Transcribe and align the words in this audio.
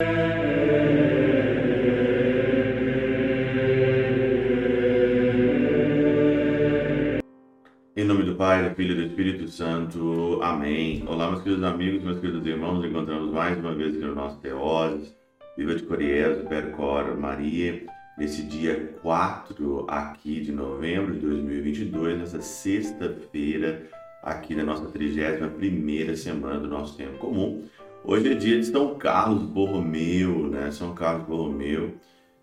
Em 0.00 0.04
nome 8.04 8.22
do 8.22 8.36
Pai, 8.36 8.68
do 8.68 8.76
Filho 8.76 8.92
e 8.92 8.94
do 8.94 9.02
Espírito 9.08 9.48
Santo. 9.48 10.38
Amém. 10.40 11.02
Olá, 11.08 11.28
meus 11.28 11.42
queridos 11.42 11.64
amigos, 11.64 12.04
meus 12.04 12.20
queridos 12.20 12.46
irmãos. 12.46 12.84
Encontramos 12.84 13.32
mais 13.32 13.58
uma 13.58 13.74
vez 13.74 13.98
no 13.98 14.14
nosso 14.14 14.38
Teoses. 14.38 15.16
Viva 15.56 15.74
de 15.74 15.82
Coriés, 15.82 16.46
Percora, 16.46 17.16
Maria. 17.16 17.84
Nesse 18.16 18.44
dia 18.44 18.94
4 19.02 19.84
aqui 19.88 20.42
de 20.42 20.52
novembro 20.52 21.14
de 21.14 21.18
2022, 21.18 22.20
nessa 22.20 22.40
sexta-feira, 22.40 23.88
aqui 24.22 24.54
na 24.54 24.62
nossa 24.62 24.86
31ª 24.86 26.14
semana 26.14 26.60
do 26.60 26.68
nosso 26.68 26.96
tempo 26.96 27.18
comum. 27.18 27.64
Hoje 28.04 28.32
é 28.32 28.34
dia 28.34 28.58
de 28.58 28.66
São 28.66 28.94
Carlos 28.96 29.42
Borromeu, 29.42 30.48
né? 30.48 30.70
São 30.70 30.94
Carlos 30.94 31.26
Borromeu, 31.26 31.94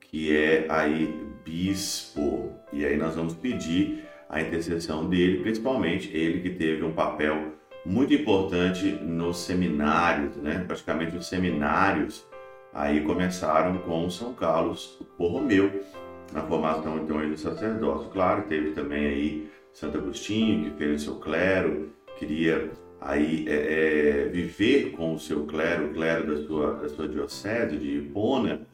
que 0.00 0.34
é 0.36 0.66
aí 0.68 1.14
bispo. 1.44 2.50
E 2.72 2.84
aí 2.84 2.96
nós 2.96 3.14
vamos 3.14 3.34
pedir 3.34 4.04
a 4.28 4.40
intercessão 4.40 5.08
dele, 5.08 5.42
principalmente 5.42 6.10
ele 6.16 6.40
que 6.40 6.50
teve 6.50 6.82
um 6.82 6.92
papel 6.92 7.52
muito 7.84 8.14
importante 8.14 8.86
nos 8.86 9.38
seminários, 9.38 10.36
né? 10.36 10.64
Praticamente 10.66 11.16
os 11.16 11.28
seminários 11.28 12.26
aí 12.72 13.02
começaram 13.02 13.78
com 13.78 14.08
São 14.08 14.32
Carlos 14.32 14.98
Borromeu 15.18 15.84
na 16.32 16.42
formação 16.42 16.98
então 16.98 17.28
do 17.28 17.36
sacerdócio. 17.36 18.08
Claro, 18.10 18.44
teve 18.48 18.70
também 18.70 19.06
aí 19.06 19.50
Santo 19.72 19.98
Agostinho 19.98 20.64
que 20.64 20.78
fez 20.78 21.02
o 21.02 21.04
seu 21.04 21.14
clero, 21.16 21.90
queria 22.18 22.70
aí 23.04 23.46
é, 23.48 24.24
é, 24.24 24.28
viver 24.28 24.92
com 24.92 25.14
o 25.14 25.18
seu 25.18 25.44
clero, 25.44 25.86
o 25.86 25.94
clero 25.94 26.26
da 26.26 26.46
sua, 26.46 26.74
da 26.74 26.88
sua 26.88 27.08
diocese 27.08 27.76
de 27.76 27.98
Hipona, 27.98 28.66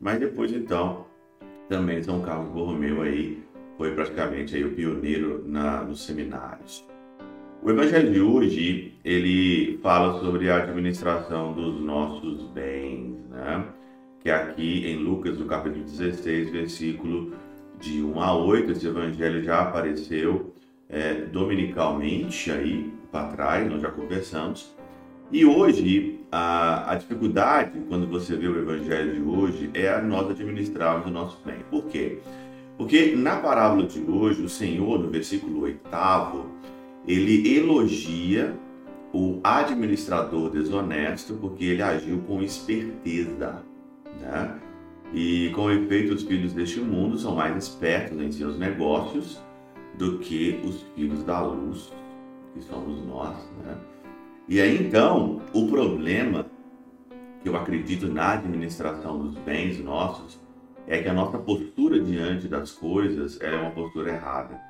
mas 0.00 0.18
depois 0.18 0.52
então 0.52 1.06
também 1.68 2.02
São 2.02 2.20
Carlos 2.20 2.50
Borromeu 2.50 3.02
aí 3.02 3.42
foi 3.76 3.94
praticamente 3.94 4.56
aí 4.56 4.64
o 4.64 4.72
pioneiro 4.72 5.44
na, 5.46 5.82
nos 5.82 6.04
seminários. 6.04 6.84
O 7.62 7.70
Evangelho 7.70 8.12
de 8.12 8.20
hoje 8.20 8.94
ele 9.04 9.78
fala 9.82 10.20
sobre 10.20 10.50
a 10.50 10.62
administração 10.62 11.52
dos 11.52 11.80
nossos 11.80 12.42
bens, 12.52 13.16
né? 13.30 13.64
que 14.20 14.28
é 14.28 14.34
aqui 14.34 14.86
em 14.86 14.96
Lucas, 14.96 15.38
no 15.38 15.46
capítulo 15.46 15.84
16, 15.84 16.50
versículo 16.50 17.32
de 17.78 18.02
1 18.02 18.20
a 18.20 18.36
8, 18.36 18.72
esse 18.72 18.86
Evangelho 18.86 19.42
já 19.42 19.62
apareceu 19.62 20.54
é, 20.88 21.14
dominicalmente 21.14 22.50
aí 22.50 22.92
para 23.10 23.28
trás, 23.28 23.70
nós 23.70 23.80
já 23.80 23.90
conversamos. 23.90 24.74
E 25.32 25.44
hoje, 25.44 26.20
a, 26.30 26.92
a, 26.92 26.94
dificuldade, 26.96 27.78
quando 27.88 28.06
você 28.06 28.36
vê 28.36 28.48
o 28.48 28.58
Evangelho 28.58 29.14
de 29.14 29.22
hoje, 29.22 29.70
é 29.74 30.00
nós 30.00 30.28
administrarmos 30.30 31.06
o 31.06 31.10
nosso 31.10 31.38
bem. 31.44 31.58
Por 31.70 31.84
quê? 31.84 32.18
Porque 32.76 33.14
na 33.14 33.36
parábola 33.36 33.86
de 33.86 34.00
hoje, 34.00 34.42
o 34.42 34.48
Senhor, 34.48 34.98
no 34.98 35.08
versículo 35.08 35.62
8, 35.62 35.80
ele 37.06 37.56
elogia 37.56 38.56
o 39.12 39.40
administrador 39.42 40.50
desonesto 40.50 41.34
porque 41.34 41.64
ele 41.64 41.82
agiu 41.82 42.18
com 42.26 42.42
esperteza. 42.42 43.62
Né? 44.20 44.58
E 45.12 45.50
com 45.54 45.70
efeito, 45.70 46.14
os 46.14 46.22
filhos 46.22 46.52
deste 46.52 46.80
mundo 46.80 47.18
são 47.18 47.34
mais 47.34 47.56
espertos 47.56 48.20
em 48.20 48.30
seus 48.30 48.58
negócios 48.58 49.40
do 49.98 50.18
que 50.18 50.60
os 50.64 50.82
filhos 50.94 51.22
da 51.24 51.40
luz, 51.40 51.92
que 52.52 52.60
somos 52.62 53.04
nós. 53.06 53.36
Né? 53.64 53.76
E 54.48 54.60
aí 54.60 54.86
então, 54.86 55.40
o 55.52 55.68
problema 55.68 56.46
que 57.42 57.48
eu 57.48 57.56
acredito 57.56 58.08
na 58.08 58.32
administração 58.32 59.18
dos 59.18 59.36
bens 59.38 59.78
nossos 59.82 60.38
é 60.86 61.00
que 61.02 61.08
a 61.08 61.14
nossa 61.14 61.38
postura 61.38 62.00
diante 62.00 62.48
das 62.48 62.72
coisas 62.72 63.40
é 63.40 63.54
uma 63.54 63.70
postura 63.70 64.12
errada. 64.12 64.60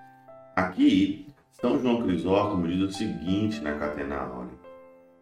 Aqui, 0.54 1.26
São 1.52 1.80
João 1.80 2.02
Crisóstomo 2.02 2.68
diz 2.68 2.80
o 2.80 2.92
seguinte 2.92 3.60
na 3.60 3.74
Catena 3.74 4.18
Áurea. 4.18 4.60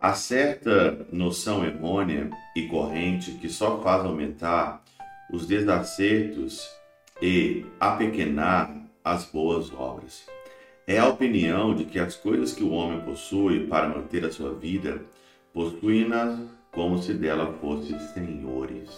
Há 0.00 0.14
certa 0.14 1.06
noção 1.12 1.64
errônea 1.64 2.30
e 2.54 2.66
corrente 2.68 3.32
que 3.32 3.48
só 3.48 3.80
faz 3.80 4.04
aumentar 4.04 4.82
os 5.32 5.46
desacertos 5.46 6.68
e 7.20 7.66
apequenar 7.80 8.76
as 9.04 9.24
boas 9.24 9.72
obras. 9.72 10.26
É 10.88 10.98
a 10.98 11.06
opinião 11.06 11.74
de 11.74 11.84
que 11.84 11.98
as 11.98 12.16
coisas 12.16 12.54
que 12.54 12.64
o 12.64 12.70
homem 12.70 13.02
possui 13.02 13.66
para 13.66 13.90
manter 13.90 14.24
a 14.24 14.32
sua 14.32 14.54
vida, 14.54 15.02
possuem-nas 15.52 16.40
como 16.72 16.96
se 16.96 17.12
dela 17.12 17.52
fossem 17.60 17.98
senhores. 18.14 18.88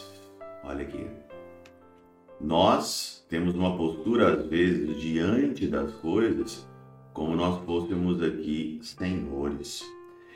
Olha 0.63 0.83
aqui. 0.83 1.05
Nós 2.41 3.27
temos 3.29 3.57
uma 3.57 3.77
postura, 3.77 4.35
às 4.35 4.47
vezes, 4.47 5.01
diante 5.01 5.67
das 5.67 5.91
coisas, 5.95 6.65
como 7.13 7.35
nós 7.35 7.61
fôssemos 7.65 8.23
aqui 8.23 8.79
senhores. 8.83 9.85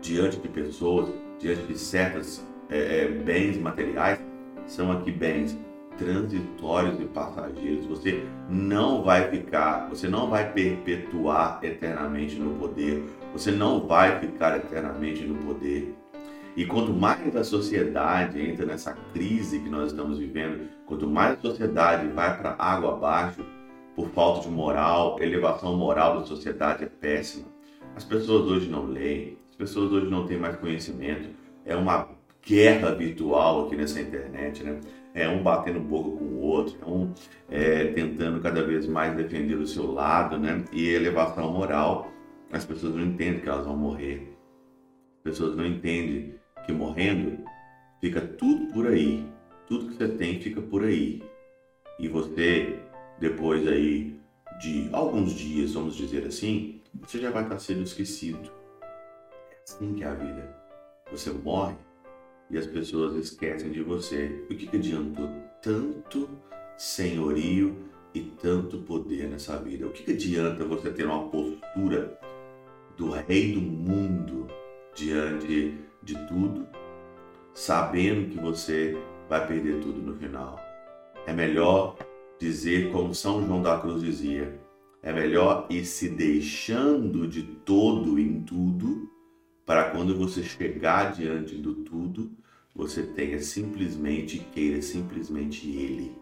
diante 0.00 0.38
de 0.38 0.48
pessoas, 0.48 1.08
diante 1.38 1.62
de 1.62 1.78
certos 1.78 2.44
é, 2.68 3.04
é, 3.04 3.08
bens 3.08 3.58
materiais, 3.58 4.18
são 4.66 4.90
aqui 4.90 5.12
bens 5.12 5.56
transitórios 5.98 7.00
e 7.00 7.04
passageiros. 7.04 7.86
Você 7.86 8.24
não 8.48 9.02
vai 9.02 9.30
ficar, 9.30 9.88
você 9.88 10.08
não 10.08 10.28
vai 10.28 10.52
perpetuar 10.52 11.60
eternamente 11.62 12.36
no 12.36 12.54
poder, 12.58 13.04
você 13.32 13.50
não 13.50 13.86
vai 13.86 14.18
ficar 14.20 14.56
eternamente 14.56 15.24
no 15.24 15.34
poder. 15.44 15.94
E 16.56 16.64
quanto 16.64 16.92
mais 16.92 17.34
a 17.34 17.42
sociedade 17.42 18.40
entra 18.40 18.64
nessa 18.64 18.92
crise 19.12 19.58
que 19.58 19.68
nós 19.68 19.88
estamos 19.88 20.18
vivendo, 20.18 20.68
quanto 20.86 21.06
mais 21.06 21.38
a 21.38 21.40
sociedade 21.40 22.06
vai 22.08 22.38
para 22.38 22.54
água 22.58 22.92
abaixo, 22.92 23.44
por 23.96 24.08
falta 24.10 24.42
de 24.42 24.48
moral, 24.48 25.16
elevação 25.20 25.76
moral 25.76 26.20
da 26.20 26.26
sociedade 26.26 26.84
é 26.84 26.86
péssima. 26.86 27.46
As 27.96 28.04
pessoas 28.04 28.46
hoje 28.50 28.68
não 28.68 28.86
leem, 28.86 29.38
as 29.50 29.56
pessoas 29.56 29.92
hoje 29.92 30.10
não 30.10 30.26
têm 30.26 30.38
mais 30.38 30.56
conhecimento. 30.56 31.28
É 31.64 31.76
uma 31.76 32.08
guerra 32.46 32.94
virtual 32.94 33.66
aqui 33.66 33.76
nessa 33.76 34.00
internet, 34.00 34.62
né? 34.62 34.80
É 35.14 35.28
um 35.28 35.42
batendo 35.42 35.80
boca 35.80 36.10
com 36.18 36.24
o 36.24 36.40
outro, 36.40 36.76
é 36.82 36.84
um 36.84 37.12
é, 37.48 37.86
tentando 37.92 38.40
cada 38.40 38.64
vez 38.64 38.86
mais 38.86 39.16
defender 39.16 39.54
o 39.54 39.66
seu 39.66 39.92
lado, 39.92 40.38
né? 40.38 40.64
E 40.72 40.88
elevação 40.88 41.52
moral, 41.52 42.10
as 42.52 42.64
pessoas 42.64 42.94
não 42.94 43.02
entendem 43.02 43.40
que 43.40 43.48
elas 43.48 43.64
vão 43.64 43.76
morrer. 43.76 44.36
As 45.18 45.22
pessoas 45.22 45.56
não 45.56 45.64
entendem 45.64 46.34
que 46.66 46.72
morrendo 46.72 47.38
fica 48.00 48.20
tudo 48.20 48.72
por 48.72 48.86
aí. 48.88 49.24
Tudo 49.66 49.88
que 49.88 49.94
você 49.94 50.08
tem 50.08 50.40
fica 50.40 50.60
por 50.60 50.84
aí. 50.84 51.22
E 51.98 52.08
você, 52.08 52.78
depois 53.18 53.66
aí 53.66 54.20
de 54.60 54.88
alguns 54.92 55.32
dias, 55.32 55.72
vamos 55.72 55.96
dizer 55.96 56.26
assim, 56.26 56.80
você 57.00 57.18
já 57.18 57.30
vai 57.30 57.44
estar 57.44 57.58
sendo 57.58 57.82
esquecido. 57.82 58.50
É 59.50 59.56
assim 59.64 59.94
que 59.94 60.04
é 60.04 60.08
a 60.08 60.14
vida. 60.14 60.56
Você 61.10 61.30
morre 61.30 61.76
e 62.50 62.58
as 62.58 62.66
pessoas 62.66 63.16
esquecem 63.16 63.70
de 63.70 63.82
você. 63.82 64.44
O 64.50 64.54
que, 64.54 64.76
adiantou 64.76 65.28
tanto 65.62 66.28
senhorio 66.76 67.76
e 68.14 68.20
tanto 68.20 68.78
poder 68.78 69.28
nessa 69.28 69.56
vida? 69.58 69.86
O 69.86 69.90
que, 69.90 70.02
que 70.02 70.12
adianta 70.12 70.64
você 70.64 70.90
ter 70.90 71.06
uma 71.06 71.28
postura 71.28 72.18
do 72.96 73.10
rei 73.10 73.52
do 73.52 73.60
mundo 73.60 74.46
diante 74.94 75.78
de 76.02 76.14
tudo, 76.26 76.66
sabendo 77.52 78.30
que 78.30 78.38
você 78.38 78.96
vai 79.28 79.46
perder 79.46 79.80
tudo 79.80 80.00
no 80.00 80.16
final? 80.16 80.60
É 81.26 81.32
melhor 81.32 81.96
dizer 82.38 82.92
como 82.92 83.14
São 83.14 83.44
João 83.46 83.62
da 83.62 83.78
Cruz 83.78 84.02
dizia: 84.02 84.60
é 85.02 85.12
melhor 85.12 85.66
ir 85.70 85.84
se 85.84 86.08
deixando 86.08 87.26
de 87.26 87.42
todo 87.42 88.18
em 88.18 88.42
tudo 88.42 89.13
para 89.66 89.90
quando 89.90 90.16
você 90.16 90.42
chegar 90.42 91.12
diante 91.12 91.56
do 91.56 91.74
tudo, 91.74 92.30
você 92.74 93.02
tenha 93.02 93.40
simplesmente, 93.40 94.38
queira 94.52 94.82
simplesmente 94.82 95.68
Ele 95.70 96.16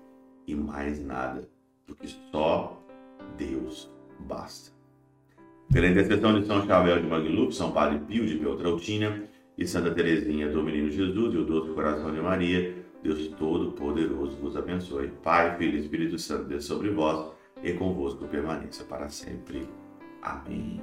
e 0.46 0.54
mais 0.54 1.02
nada, 1.02 1.48
porque 1.86 2.08
só 2.30 2.80
Deus 3.36 3.90
basta. 4.20 4.70
Pela 5.72 5.88
intercessão 5.88 6.38
de 6.38 6.46
São 6.46 6.66
Chabel 6.66 7.00
de 7.00 7.06
Mangluf, 7.06 7.54
São 7.54 7.72
Padre 7.72 7.98
Pio 8.00 8.26
de 8.26 8.38
Beltrautina 8.38 9.24
e 9.56 9.66
Santa 9.66 9.90
Teresinha 9.90 10.48
do 10.50 10.62
Menino 10.62 10.90
Jesus 10.90 11.34
e 11.34 11.38
o 11.38 11.44
Doce 11.44 11.72
Coração 11.72 12.12
de 12.12 12.20
Maria, 12.20 12.76
Deus 13.02 13.28
Todo-Poderoso 13.38 14.36
vos 14.36 14.56
abençoe. 14.56 15.08
Pai, 15.22 15.56
Filho 15.56 15.78
e 15.78 15.80
Espírito 15.80 16.18
Santo, 16.18 16.44
Deus 16.44 16.64
sobre 16.64 16.90
vós 16.90 17.32
e 17.62 17.72
convosco 17.72 18.26
permaneça 18.26 18.84
para 18.84 19.08
sempre. 19.08 19.66
Amém. 20.22 20.80